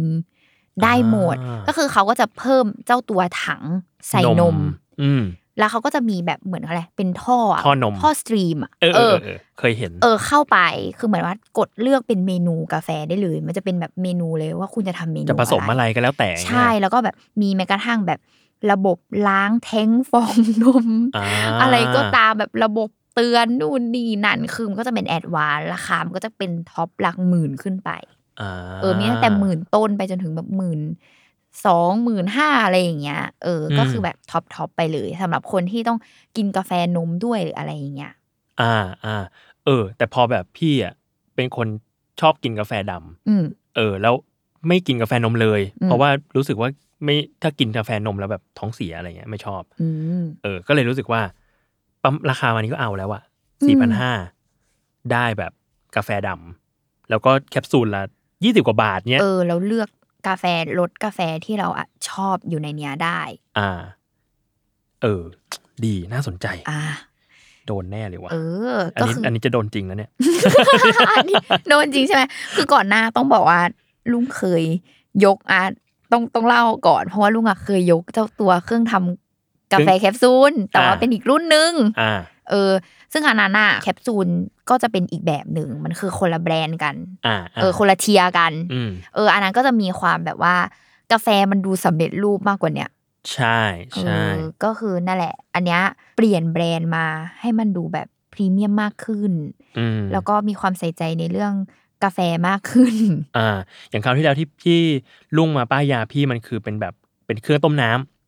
[0.83, 3.61] ได้หมดอ่าก็คือเขาก็จะเพิ่มเจ้าตัวถัง
[4.09, 4.57] ใส่นม
[5.01, 5.23] อืม
[5.57, 10.57] แล้วเขาก็จะมีแบบเหมือนอะไร เป็นท่ออะท่อนมท่อ steam อะเออเออเออเคยเห็น เออเข้าไป
[10.97, 18.19] คือเหมือนว่ากดเลือกเป็นเมนูกาแฟได้เลย มันจะเป็นแบบเมนูเลยว่าคุณจะทำเมนูจะผสมอะไรก็แล้วแต่ ใช่แล้วก็แบบมีแม้กระทั่งแบบ
[18.71, 20.87] ระบบล้างแท้งฟองนม
[21.17, 21.25] อ่า
[21.61, 27.91] อะไรก็ตามแบบระบบเตือนนู่นนี่นั่นคือมันก็จะเป็น advance ราคามันก็จะเป็น top หลักหมื่นขึ้นไป
[28.41, 30.79] อ่าเออมีตั้งแต่หมื่นต้นไปจนถึงแบบหมื่น
[31.65, 35.99] สองหมื่นห้าอะไรอย่างเงี้ย เออ ก็คือแบบ top top ไปเลยสำหรับคนที่ต้อง
[36.37, 38.13] กินกาแฟนมด้วยหรืออะไรอย่างเงี้ย
[38.61, 38.73] อ่า
[39.05, 39.15] อ่า
[39.65, 40.93] เออ แต่พอแบบพี่อะ
[41.35, 41.67] เป็นคน
[42.21, 43.43] ชอบกินกาแฟดำอืม
[43.75, 44.13] เออ แล้ว
[44.67, 46.69] ไม่กินกาแฟนมเลยอืมเพราะว่ารู้สึกว่า
[47.03, 49.87] ไม่ถ้ากินกาแฟนมแล้วแบบท้องเสียอะไรเงี้ยไม่ชอบอื
[50.21, 51.21] มเออ ก็เลยรู้สึกว่า
[52.03, 53.23] ปั๊มราคาวันนี้ก็เอาแล้วอะ
[53.61, 54.11] อืสี่พันห้า
[55.11, 55.51] ได้แบบ
[55.95, 58.03] กาแฟดำแล้วก็แคปซูลละ
[58.43, 59.89] ยี่สิบกว่าบาทเนี้ยเออเราเลือก
[60.27, 60.45] กาแฟ
[60.79, 63.19] รสกาแฟที่เราอะชอบอยู่ในเนี้ยได้
[63.59, 63.71] อ่า
[65.01, 65.23] เออ
[65.85, 66.81] ดีน่าสนใจ อ่า
[67.67, 68.37] โดนแน่เลยว่ะเอ
[68.75, 70.11] ออันก็นี้คืออันนี้จะโดนจริงแล้วเนี่ย
[71.17, 71.35] อันนี้
[71.69, 72.23] โดนจริงใช่ไหม
[72.55, 73.59] คือก่อนหน้าต้องบอกว่า
[74.11, 74.63] ลุงเคย
[75.25, 75.61] ยกอะ
[76.11, 82.19] ต้องต้องเล่าก่อน เพราะว่าลุงอะเคยยกเจ้าตัวเครื่องทำกาแฟแคปซูลแต่ว่าอ่าเป็นอีกรุ่นนึงอ่า
[82.51, 82.71] เออ
[83.13, 84.27] ซึ่งอันนั้นอะแคปซูล
[84.69, 90.55] ก็จะเป็นอีกแบบหนึ่งมันคือคนละแบรนด์กันอ่าเออ คนละ tier กันอืมเออ อันนั้นก็จะมีความแบบว่า
[91.11, 92.89] กาแฟมันดูสำเร็จรูปมากกว่าเนี้ย
[93.33, 93.59] ใช่
[93.93, 95.81] ใช่เออก็คือนั่นแหละ อันเนี้ย
[96.17, 97.05] เปลี่ยนแบรนด์มา
[97.39, 99.31] ให้มันดูแบบพรีเมียมมากขึ้น
[99.77, 101.53] อืมแล้วก็มีความใส่ใจในเรื่อง
[102.03, 102.95] กาแฟมากขึ้น
[103.37, 103.49] อ่า
[103.89, 104.79] อย่างคราวที่แล้วที่พี่
[105.37, 106.93] ลุงมาป้ายยาพี่มันคือเป็นแบบ
[107.25, 108.20] เป็นเครื่องต้มน้ำ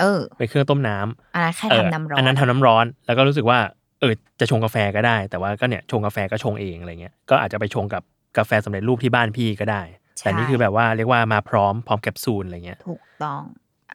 [0.00, 3.58] เออเป็นเครื่องต้มน้ำอันนั้นแค่เออทำน้ำร้อนอันนั้นทำน้ำร้อน แล้วก็รู้สึกว่า
[4.00, 8.02] เออจะชงกาแฟก็ได้ แต่ว่าก็เนี่ยชงกาแฟก็ชงเองอะไรเงี้ยก็อาจจะไปชงกับ
[8.38, 9.82] กาแฟสำเร็จรูปที่บ้านพี่ก็ได้
[10.22, 13.42] แต่นี่คือแบบว่าเรียกว่ามาพร้อมพร้อมแคปซูลอะไรเงี้ยถูกต้อง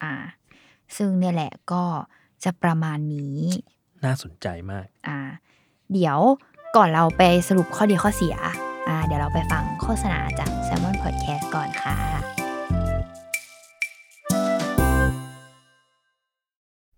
[0.04, 0.14] อ่า
[0.98, 1.84] ซึ่งเนี่ยแหละก็
[2.44, 3.38] จะประมาณนี้
[4.06, 5.20] น่าสนใจมากอ่า
[5.94, 6.20] เดี๋ยว
[6.78, 8.36] ก่อนเราไปสรุปข้อดีข้อเสีย
[8.88, 12.45] อ่าเดี๋ยวเราไปฟังโฆษณาจาก Salmon Podcast ก่อนค่ะ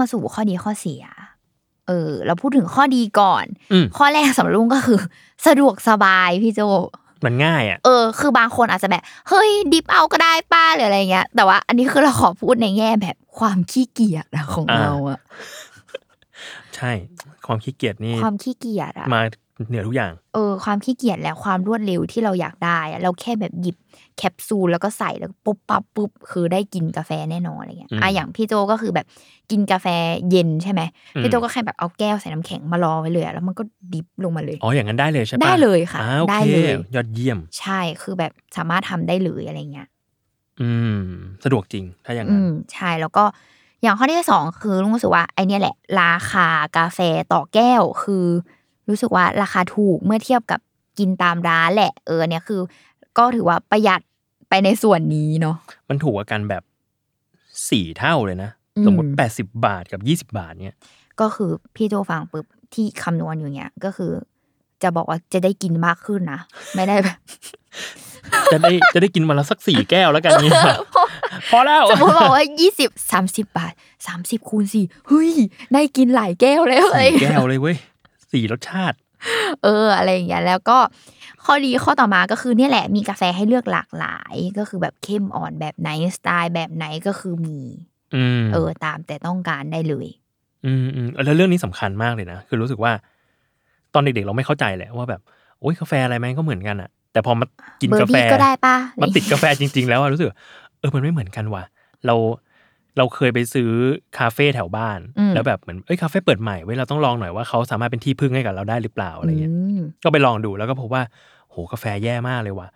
[0.00, 1.02] มาสู่ข้อดีข้อเสีย
[1.88, 4.98] เออ เราพูดถึงข้อดีก่อนอืมข้อแรกสำหรับลุงก็คือ
[5.46, 6.60] สะดวกสบายพี่โจ
[7.24, 15.18] มันง่ายอะ เออ คือบางคนอาจจะแบบ เฮ้ย ดิฟเอาก็ได้ป้าหรืออะไรเงี้ย แต่ว่าอันนี้คือเราขอพูดในแง่แบบความขี้เกียจอะของอ่าเราอะ
[16.76, 16.92] ใช่
[17.46, 19.20] ความขี้เกียจนี่ ความขี้เกียจอะมา
[19.68, 23.76] เหนือทุกอย่าง เออ ความขี้เกียจและความรวดเร็วที่เราอยากได้อะเราแค่แบบหยิบ
[24.18, 29.06] แคปซูลแล้วก็ใส่แล้วปุ๊บปั๊บปุ๊บคือได้กินกาแฟแน่นอนอะไรเงี้ยอืมอะอย่างพี่โจก็คือแบบ
[29.50, 29.86] กินกาแฟ
[30.30, 30.80] เย็นใช่ไหม
[31.14, 39.88] อืมพี่โจก็แค่แบบเอาแก้วใส่น้ำแข็งมารอไว้เลยอะแล้วมันก็ดิฟลงมาเลยอ๋ออย่างนั้นได้เลยใช่ปะได้เลยค่ะอ่าโอได้เคเลยยอดเยี่ยม ใช่คือแบบสามารถทำได้เลยอะไรเงี้ย
[40.60, 41.02] อืม
[41.44, 43.24] สะดวกจริงถ้าอย่างอืนั้นมใช่แล้วก็
[43.82, 46.98] อย่างข้อที่สองคือลุงรู้สึกว่าไอเนี้ยแหละ ราคากาแฟ
[47.32, 48.26] ต่อแก้วคือ
[48.88, 50.60] รู้สึกว่าราคาถูกเมื่อเทียบกับ
[50.98, 52.60] กินตามร้านแหละเออเนี่ยคือ
[53.18, 54.00] ก็ถือว่าประหยัด
[54.48, 55.56] ไปในส่วนนี้เนาะ
[55.88, 56.62] มันถูกกว่ากันแบบ
[57.70, 60.76] สี่เท่าเลยนะอืมสมมติแปดสิบาทกับยี่สิบาทเนี้ย
[61.20, 64.12] ก็คือพี่โจฟังปุ๊บที่คำนวณอยู่เนี้ยก็คือ
[64.82, 66.40] จะบอกว่าจะได้กินมากขึ้นนะ
[66.74, 67.18] ไม่ได้แบบ
[68.52, 70.52] จะได้จะได้กินวันละสักสี่แก้วแล้วกันเนี่ย
[71.50, 73.72] พอแล้วสมมติบอกว่ายี่สิบสามสิบบาท
[74.06, 75.32] สามสิบคูณสี่เฮ้ย
[75.74, 77.76] ได้กินหลายแก้วแล้วอะไรสี่แก้วเลยเว้ย
[78.32, 78.96] สี่รสชาติ
[79.62, 80.78] เออ อะไรอย่างเงี้ยแล้วก็
[81.44, 87.58] ข้อดีข้อต่อมาก็คือเนี่ยแหละมีกาแฟให้เลือกหลากหลาย ก็คือแบบเข้มอ่อนแบบไหนสไตล์แบบไหนก็คือมี
[88.14, 90.08] อืมเออ ตามแต่ต้องการได้เลย
[90.64, 92.92] อืมอืมแล้วเรื่องนี้สำคัญมากเลยนะคือรู้สึกว่า
[93.94, 95.20] ตอนเด็กๆเราไม่เข้าใจแหละว่าแบบ
[95.60, 97.46] โอ้ยกาแฟอะไรแม่งก็เหมือนกันอะแต่พอมา
[97.80, 100.38] กินเบอร์กาแฟบี้ก็ได้ปะมาติดกาแฟจริง ๆ แล้วอะรู้สึกว่า
[100.78, 101.62] เออมันไม่เหมือนกันว่ะ
[102.06, 102.14] เรา
[102.98, 103.70] เราเคยไปซื้อ
[104.18, 104.98] คาเฟ่แถวบ้าน
[105.34, 111.02] แล้วแบบเหมือนเอ้ยคาเฟ่เปิดใหม่เว้ยเราต้องลองหน่อยว่าเขาสามารถเป็นที่พึ่งให้กับเราได้หรือเปล่าอะไรเงี้ยมก็ไปลองดูแล้วก็พบว่า
[111.50, 112.68] โหกาแฟแย่มากเลยว่ะ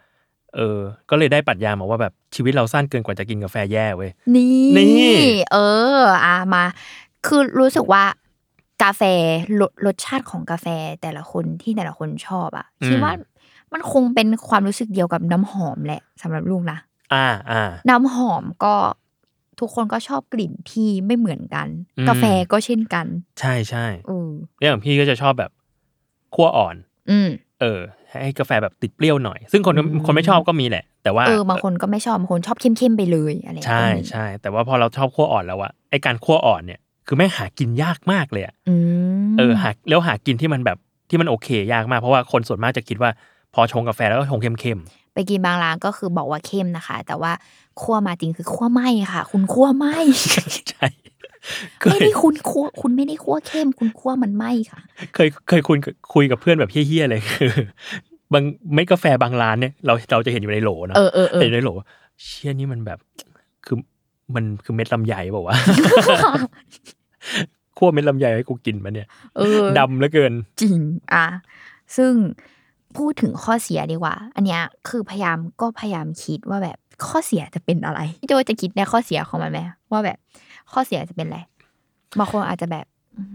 [0.57, 0.79] เออ
[1.11, 5.17] ก็เลยได้ปรัชญามาว่าแบบชีวิตเราสั้นเกินกว่าจะกินกาแฟแย่เว้ยนี่นี่
[5.53, 5.57] เอ
[5.99, 6.65] ออะมา
[7.27, 8.05] คือรู้สึกว่า
[8.83, 9.03] กาแฟ
[9.61, 10.67] รสรสชาติของกาแฟ
[11.03, 13.13] แต่ละคนที่แต่ละคนชอบอะคิดว่า
[13.73, 16.79] มันคงเป็นความรู้สึกเดียวกับน้ำหอมแหละสำหรับลูกนะ
[17.15, 18.75] อ่าอ่าน้ำหอมก็
[19.61, 21.69] ทุกคนก็ชอบกลิ่นที่ไม่เหมือนกัน
[21.99, 23.07] อืมกาแฟก็เช่นกัน
[23.41, 25.51] ใช่ใช่อืมอย่างพี่ก็จะชอบแบบ
[26.35, 26.77] ขั้วอ่อน
[27.11, 27.29] อืม
[27.61, 27.81] เออ
[28.23, 38.75] ให้กาแฟแบบติดเปรี้ยวหน่อย ซึ่งคนก็อืมคนไม่ชอบก็มีแหละ แต่ว่าเออบางคนก็ไม่ชอบบางคนชอบเข้มๆไปเลยอะไรใช่ก็มีใช่แต่ว่าพอเราชอบขั้วอ่อนแล้วอะไอการขั้วอ่อนเนี่ยคือแม่งหากินยากมากเลยอะอื
[39.31, 43.11] มเออหาแล้วหากินที่มันแบบที่มันโอเค ยากมากเพราะว่าคนส่วนมากจะคิดว่า
[43.55, 44.81] พอชงกาแฟแล้วก็ชงเข้ม
[45.15, 47.33] ไปกินบางร้านก็คือบอกว่าเข้มนะคะ แต่ว่า
[47.83, 48.83] คั่วมาจริงคือคั่วไหม
[49.13, 50.89] ค่ะ คุณคั่วไหมๆใช่
[51.81, 54.81] เคไม่ยได้คุณคั่วคุณไม่ได้คั่วเข้ม คุณคั่วมันไหมค่ะ
[55.15, 57.51] เคยเคยคุยกับคุยกับเพื่อนแบบเฮี้ยๆเลยคือ
[58.33, 61.71] บางเม็ดกาแฟบางร้านเนี่ยเราเราจะเห็นอยู่ในโหลนะเออเออเออเห็นในโหล
[62.23, 62.99] เชี่ยนี่มันแบบ
[63.67, 63.77] คือ
[64.35, 65.57] มันคือเม็ดลำไยบอกว่า
[66.29, 66.35] วะ
[67.79, 70.33] คั่วเม็ดลำไยให้กูกินมาเนี่ยเออดำเหลือเกิน
[70.63, 70.79] จริง
[71.15, 71.27] อะ
[71.97, 72.13] ซึ่ง
[72.97, 79.61] พูดถึงข้อเสียดีกว่า อันเนี้ยคือพยายามก็พยายามคิดว่าแบบข้อเสียจะเป็นอะไรพี่โจจะคิดในข้อเสียของมันไหม
[79.93, 80.19] ว่าแบบ
[80.73, 81.39] ข้อเสียจะเป็นอะไร
[82.19, 83.35] บางคนอาจจะแบบอืม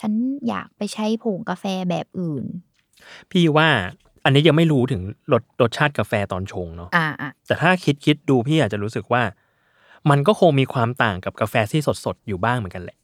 [0.00, 0.12] ฉัน
[0.48, 2.44] อยากไปใช้ผงกาแฟแบบอื่น
[3.30, 3.68] พี่ว่า
[4.24, 9.22] อันนี้ยังไม่รู้ถึงรสรสชาติกาแฟตอนชงเนาะอ่าอะแต่ถ้าคิดคิดดูพี่อาจจะรู้สึกว่า
[10.10, 13.03] มันก็คงมีความต่างกับกาแฟที่สดสดๆอยู่บ้างเหมือนกันแหละอ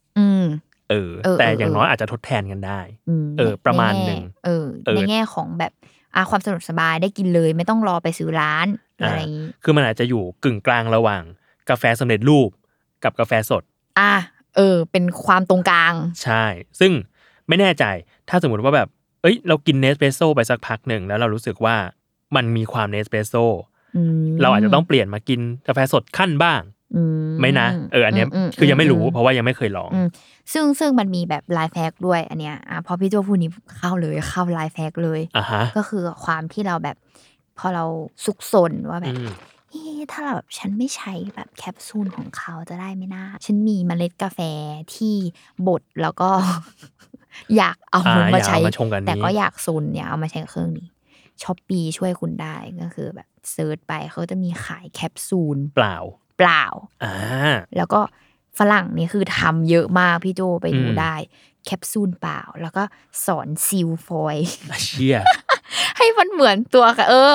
[0.91, 5.71] เออเออ แต่เอออย่างเออน้อยอาจจะทดแทนกันได้อืมเออ ประมาณใแง่หนึ่งเออเออในแง่ของแบบ
[6.15, 11.23] อ่าความสะดวกสบายได้กินเลย ไม่ต้องรอไปซื้อร้านหรืออะไรอย่างนี้คือมันอาจจะอยู่กึ่งกลางระหว่าง
[11.69, 12.49] กาแฟสำเร็จรูป
[13.03, 13.63] กับกาแฟสด
[13.99, 14.13] อะ
[14.55, 16.43] เออ เป็นความตรงกลาง ใช่
[16.79, 16.91] ซึ่ง
[17.47, 17.85] ไม่แน่ใจ
[18.29, 18.87] ถ้าสมมติว่าแบบ
[19.21, 21.75] เอ้ย เรากินเนสเปรสโซ่ไปสักพักหนึ่งแล้วเรารู้สึกว่า
[22.35, 23.45] มันมีความเนสเปรสโซ่
[23.95, 26.80] อืมเราอาจจะต้องเปลี่ยนมากินกาแฟสดขั้นบ้างอื
[27.39, 30.07] ไหมนะเอออันเนี้ยคือยังไม่รู้อืเพราะว่ายังไม่เคยลองอืม
[30.53, 36.97] ซึ่งซึ่งมันมีแบบ life hack ด้วย อันเนี้ยอะพอพี่โจพูดนี้เข้าเลยเข้า life hack เลยอ่าฮะก็คือความที่เราแบบ
[37.59, 37.85] พอเรา
[38.25, 39.29] ซุกซนว่าแบบอืม
[39.69, 44.39] เฮ้ยถ้าเราแบบฉันไม่ใช้แบบแคปซูลของเขาจะได้ไหมนะฉันมีเมล็ดกาแฟ
[44.95, 45.15] ที่
[45.67, 46.29] บดแล้วก็
[47.57, 50.87] อยากเอาอ่ามาอยากใช้เอามาชงกับอันนี้แต่ก็อยากซนอยากเอามาใช้กับเครื่องนี้
[51.43, 55.97] Shopee ช่วยคุณได้ก็คือแบบ search ไปเขาจะมีขายแคปซูลเปล่า
[56.37, 56.63] เปล่า
[57.03, 57.13] อ่า
[57.77, 58.01] แล้วก็
[58.59, 61.15] ฝรั่งนี่คือทำเยอะมากพี่โจไปดูอืมได้
[61.65, 62.83] แคปซูลเปล่า แล้วก็
[63.25, 65.17] สอนซีลฟอยล์อะเชี่ย
[65.97, 67.33] ให้มันเหมือนตัวค่ะ เออ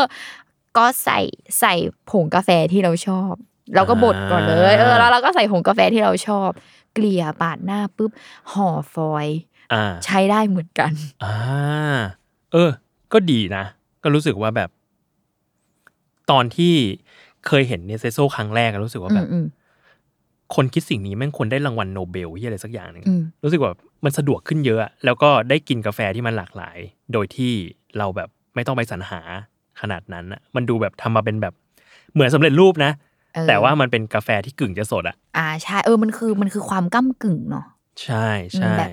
[0.77, 1.19] ก็ใส่
[1.61, 1.75] ใส่
[2.11, 3.33] ผงกาแฟที่เราชอบ
[3.75, 6.51] เราก็บดก่อนเลยเออแล้วเราก็ใส่ผงกาแฟที่เราชอบ
[6.95, 8.11] เกลี่ยปาดหน้าปุ๊บ
[8.53, 9.39] ห่อฟอยล์
[9.73, 10.93] อ่าใช้ได้เหมือนกัน
[11.25, 11.35] อ่า
[12.53, 12.71] เออ
[13.13, 13.65] ก็ดีนะ
[14.03, 14.71] ก็รู้สึกว่าแบบ
[16.31, 16.75] ตอนที่
[17.47, 19.47] เคยเห็น Nespresso ครั้งแรกอะรู้สึกว่าอืแบมบอืม
[20.55, 23.73] คนคิดสิ่งนี้แม่งควรได้รางวัลโนเบลที่อะไรสักอย่างหนึ่งอืมรู้สึกว่า
[24.05, 26.79] มันสะดวกขึ้นเยอะอะ แล้วก็ได้กินกาแฟที่มันหลากหลาย
[27.13, 27.53] โดยที่
[27.99, 29.21] เราแบบไม่ต้องไปสรรหา
[29.81, 31.55] ขนาดนั้นอะมันดูแบบทำมาเป็นแบบ
[32.13, 32.93] เหมือนสำเร็จรูปนะ
[33.35, 37.67] เออแต่ว่ามันเป็นกาแฟที่กึ่งจะสดอะอ่าใช่เออมันคือมันคือความก้ากึ่งเนาะ
[38.03, 38.91] ใช่ใช่แบบ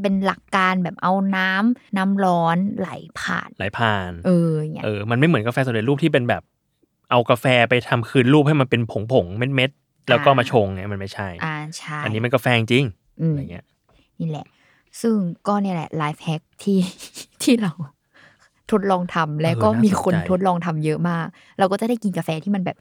[0.00, 2.90] เป็นหลักการแบบเอาน้ำน้ำร้อนไหล
[3.20, 6.42] ผ่านไหลผ่าน เอออย่างเงี้ยเออ มันไม่เหมือนกาแฟสำเร็จรูปที่เป็นแบบ
[7.14, 12.84] เอากาแฟไปทำคืนรูปให้มันเป็นผงผงๆเม็ดเม็ดๆแล้วก็มาชงไงมันไม่ใช่ อ่าใช่ อันนี้มันกาแฟจริง
[13.20, 13.64] อืมอะไรเงี้ย
[14.20, 14.46] นี่แหละ
[15.00, 15.16] ซึ่ง
[15.48, 16.78] ก็เนี่ยแหละไลฟ์แฮกที่
[17.42, 17.72] ที่เรา
[18.70, 21.26] ทดลองทำแล้วก็เออน่ามีคนสนใจทดลองทำเยอะมาก
[21.58, 22.76] เราก็จะได้กินกาแฟที่มันแบบ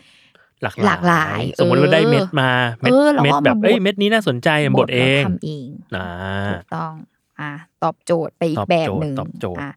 [0.63, 2.49] หลากหลากหลาย สมมติเออเราได้เม็ดมา
[2.81, 6.07] เม็ดเออเราก็เม็ดแบบมาบดเอ้ยเม็ดนี้น่าสนใจบดเองแล้วทำเองอ่า
[6.51, 6.93] ถูกต้อง
[7.39, 7.51] อ่า
[7.83, 9.69] ตอบโจทย์ไปอีตกอบแบบโจทย์หนึ่งตอบโจทย์อ่า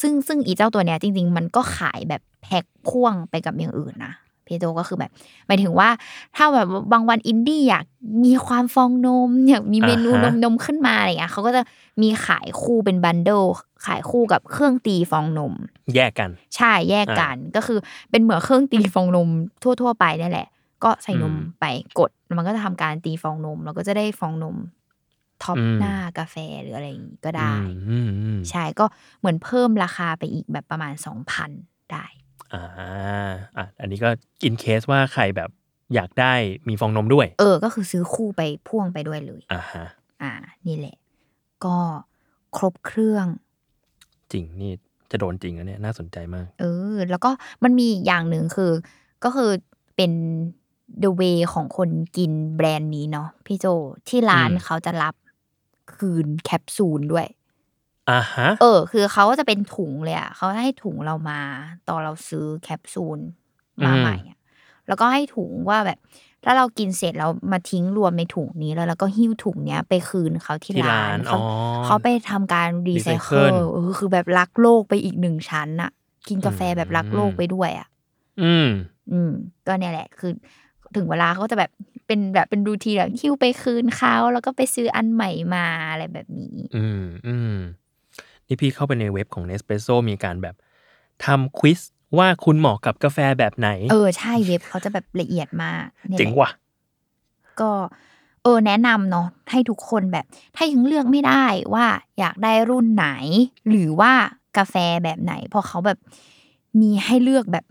[0.00, 4.12] ซึ่งซึ่งอีเจ้าตัวเนี้ยจริง ๆ มันก็ขายแบบแพ็คพ่วงไปกับอย่างอื่นนะ
[4.46, 5.10] พี่โจก็คือแบบ
[5.46, 5.88] หมายถึงว่า
[6.36, 7.84] ถ้าแบบบางวันอินดี้อยาก
[8.24, 11.62] มีความฟองนมอยากมีเมนูนมนมขึ้นมาอะไรอย่างเงี้ยเขาก็จะ
[12.02, 13.42] มีขายคู่เป็น bundle
[13.86, 15.54] ขายคู่กับเครื่องตีฟองนม
[15.94, 17.78] แยกกัน ใช่แยกกันก็คือ
[18.10, 19.28] เป็นเหมือนเครื่องตีฟองนม
[19.62, 20.48] ทั่ว ๆ ไปนี่แหละ
[20.84, 21.64] ก็ใส่นมอืมไป
[21.98, 24.56] กดมันก็จะทำการตีฟองนม แล้วก็จะได้ฟองนม
[25.42, 28.86] ท็อปอืมหน้ากาแฟหรืออะไรอย่างงี้ก็ได้อืมอืมอืมใช่ก็
[29.18, 31.50] เหมือนเพิ่มราคาไปอีกแบบประมาณสองพัน
[31.92, 32.04] ได้
[32.52, 32.62] อ่า
[33.56, 34.08] อะอันนี้ก็
[34.42, 35.50] อินเคสว่าใครแบบ
[35.94, 36.32] อยากได้
[36.68, 39.86] มีฟองนมด้วย เออ ก็คือซื้อคู่ไปพ่วงไปด้วยเลยอ่าฮะ
[40.22, 40.32] อ่า
[40.66, 40.96] นี่แหละ
[41.64, 41.76] ก็
[42.56, 43.26] ครบเครื่อง
[44.32, 44.72] จริงนี่
[45.10, 47.30] จะโดนจริงนะเนี่ยน่าสนใจมาก เออ แล้วก็
[47.64, 48.72] มันมีอีกอย่างหนึ่งคือ
[49.24, 49.50] ก็คือ
[49.96, 50.12] เป็น
[51.02, 53.66] the way ของคนกินแบรนด์นี้เนาะพี่โจ
[54.08, 55.14] ที่ร้านอืมเขาจะรับ
[55.94, 57.26] คืนแคปซูลด้วย
[58.10, 61.40] อ่าฮะเออ คือเขาก็จะเป็นถุงเลยอะเขาให้ถุงเรามา
[61.88, 63.18] ตอนเราซื้อแคปซูล
[63.84, 64.38] มาอืมใหม่อะ
[64.88, 65.98] แล้วก็ให้ถุงว่าแบบ
[66.44, 75.90] ถ้าเรากินเสร็จเรามาทิ้งรวมในถุงนี้แล้วเราก็หิ้วถุงเนี้ยไปคืนเขาที่ที่ร้าร้านนเขาอ๋อเขาไปทำการรีไซเคิล recycle เออคือแบบรักโลกไปอีกหนึ่งชั้นอะ
[76.28, 77.88] กินกาแฟแบบรักโลกไปด้วยอะ
[78.42, 78.68] อืม
[79.12, 79.32] อืม
[79.66, 80.32] ก็เนี่ยแหละ คือ
[80.96, 81.70] ถึงเวลาเขาก็จะแบบ
[82.06, 87.56] เป็นแบบเป็นรูทีนแบบหิ้วไปคืนเขาแล้วก็ไปซื้ออันใหม่มาอะไรแบบนี้ อืมอืม
[88.46, 90.54] นี่พี่เข้าไปในเว็บของ Nespresso มีการแบบ
[91.24, 91.80] ทำควิส
[92.18, 96.50] ว่าคุณเหมาะกับกาแฟแบบไหน เออ ใช่เว็บเขาจะแบบละเอียดมากนี่ยแหละเจ๋งว่ะ
[97.60, 97.70] ก็
[98.42, 100.24] เออแนะนำเนาะให้ทุกคนแบบ
[100.56, 101.86] ถ้ายังเลือกไม่ได้ว่า
[102.18, 103.08] อยากได้รุ่นไหน
[103.68, 104.12] หรือว่า
[104.58, 105.98] กาแฟแบบไหนเพอเขาแบบ
[106.80, 107.64] มีให้เลือกแบบ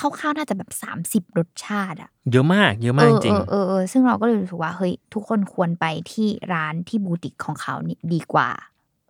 [0.00, 8.50] คร่าวๆน่าจะแบบสามสิบรสชาติอะเยอะมากเยอะเอมากอจริงเออเออเออซึ่งเราก็เลยรู้สึกว่าเฮ้ยทุกคนควรไปที่ร้านที่บูติกของเขานี่ดีกว่า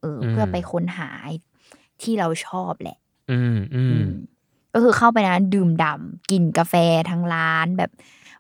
[0.01, 1.11] เออ เพื่อไปค้นหา
[2.03, 2.99] ที่เราชอบแหละ
[3.31, 4.01] อืมอืม
[4.73, 6.75] ก็คือเข้าไปนะดื่มด่ำกินกาแฟ
[7.11, 7.91] ทั้งร้านแบบ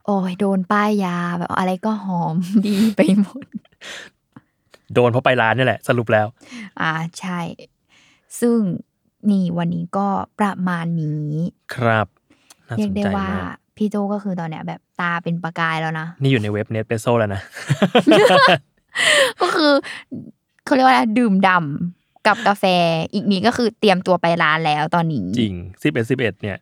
[0.04, 2.34] โอ้ยโดนป้ายยาแบบอะไรก็หอม
[2.66, 3.44] ดีไปหมด
[4.94, 6.26] โดนเพราะไปร้านนี่แหละ สรุปแล้ว
[6.80, 7.40] อ่าใช่
[8.40, 8.58] ซึ่ง
[9.30, 10.08] นี่วันนี้ก็
[10.38, 11.30] ประมาณนี้
[11.74, 12.19] ครับน่า
[12.78, 17.42] เรีสยกนได้ใจว่ามากพี่โจก็คือตอนเนี้ยแบบตาเป็นประกายแล้วนะ นี่อยู่ในเว็บ Nespresso แล้วนะ
[19.40, 19.72] ก็คือ
[20.64, 22.64] เขาเรียกว่าอะไรดื่มด่ำกับกาแฟ
[23.12, 26.58] อีกนี้ก็คือเตรียมตัวไปร้านแล้วตอนนี้ จริงสิบเอ็ดสิบเอ็ดเนี่ย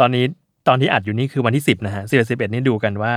[0.00, 0.24] ตอนนี้
[0.68, 3.12] ตอนที่อัดอยู่นี่คือวันที่สิบนะฮะสิบเอ็ดสิบเอ็ดนี่ดูกันว่า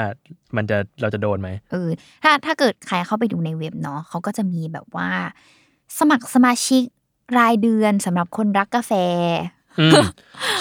[0.56, 1.88] มันจะเราจะโดนไหมเออ
[2.24, 5.10] ถ้าถ้าเกิดใครเข้าไปดูในเว็บเนาะเขาก็จะมีแบบว่า
[6.00, 6.84] สมัครสมาชิก
[7.40, 9.59] รายเดือนสำหรับคนรักกาแฟอืม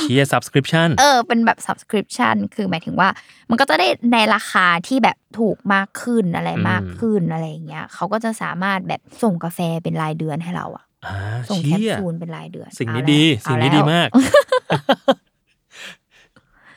[0.00, 3.08] เชียร์ subscription เออ เป็นแบบ subscription คือหมายถึงว่า
[3.50, 11.14] มันก็จะได้ในราคาที่แบบถูกมากขึ้นอะไรอืมมากขึ้นอะไรอย่างเงี้ยเขาก็จะสามารถแบบส่งกาแฟเป็นรายเดือนให้เราอะอ่า
[11.50, 14.08] ส่งแคปเชียร์ซูลเป็นรายเดือน สิ่งนี้เอาแล้วดีเอาสิ่งนี้แล้วดีมาก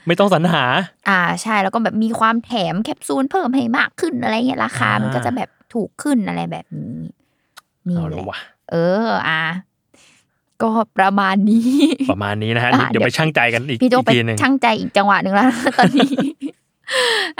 [0.07, 0.63] ไม่ต้องสรรหา
[1.09, 6.95] อ่าใช่แล้วก็แบบมีความแถมแคปซูลเพิ่มให้มากขึ้นอะไรเงี้ยราคาอ่ามัมันก็จะแบบถูกขึ้นอะไรแบบนี้
[7.87, 8.39] นี่เอาแหละละวะ
[8.71, 9.43] เออ อะ
[10.63, 11.67] ก็ประมาณนี้
[12.11, 15.47] ประมาณนี้นะฮะอะเดี๋ยวเดี๋ยวไปช่างใจกันอีกพี่โจอีกไปทีหนึ่งช่างใจอีกจังหวะหนึ่งแล้ว
[15.77, 16.11] ตอนนี้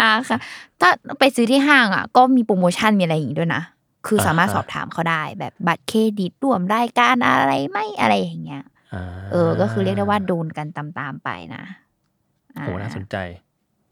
[0.02, 0.38] อ่าค่ะ
[0.82, 3.64] ถ้าไปซื้อที่ห้างอะ ก็มีโปรโมชั่นมีอะไรอย่างงี้ด้วยนะ
[4.08, 11.64] คือสามารถสอบถามเขาได้แบบบัตรเครดิตร่วมรายการอะไรไหม่อะไรอย่างเงี้ยาเออ ก็คือเรียกได้ว่าโดนกันตามๆไปนะ
[12.58, 13.16] อ่าโหน่าสนใจ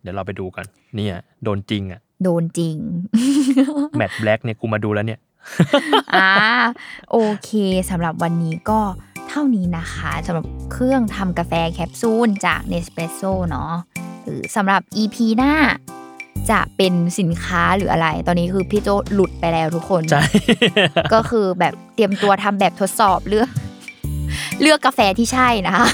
[0.02, 0.66] เดี๋ยวเราไปดูกัน
[0.96, 2.76] เนี่ยโดนจริงอะ โดนจริง
[3.98, 5.20] แมทแบล็กเนี่ยกูมาดูแล้วเนี่ย
[6.16, 6.30] อ่า
[7.12, 7.52] โอเค
[7.90, 8.80] สำหรับวันนี้ก็
[9.30, 13.74] เท่านี้นะคะสำหรับเครื่องทำกาแฟแคปซูลจาก Nespresso เนาะ
[14.24, 15.54] หรือสำหรับ EP หน้า
[16.52, 20.24] จะเป็นสินค้าหรืออะไร ตอนนี้คือพี่โจหลุดไปแล้วทุกคน ใช่
[21.14, 23.50] ก็คือแบบเตรียมตัวทำแบบทดสอบเลือก
[24.62, 25.88] เลือกกาแฟที่ใช่นะคะ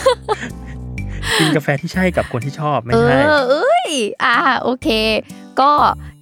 [1.39, 3.89] กินกาแฟที่ใช่กับคนที่ชอบไม่เอใช่ อเอ้ย
[4.24, 4.88] อ่า โอเค
[5.62, 5.72] ก็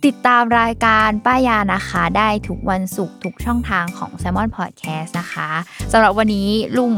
[0.06, 5.50] ติดตามรายการป้ายานะคะ ได้ทุกวันศุกร์ทุกช่องทางของ s ซ m o n Podcast นะคะ
[5.92, 6.92] สำหรับวันนี้ลุง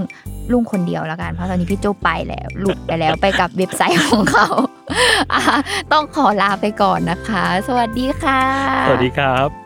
[0.52, 4.48] ลุงคนเดียวแล้วกัน เพราะตอนนี้พี่โจไปแล้วหลุดไปแล้วไปกับเว็บไซต์ของเขา
[5.92, 8.42] ต้องขอลาไปก่อนนะคะ สวัสดีค่ะ
[8.88, 9.65] สวัสดีครับ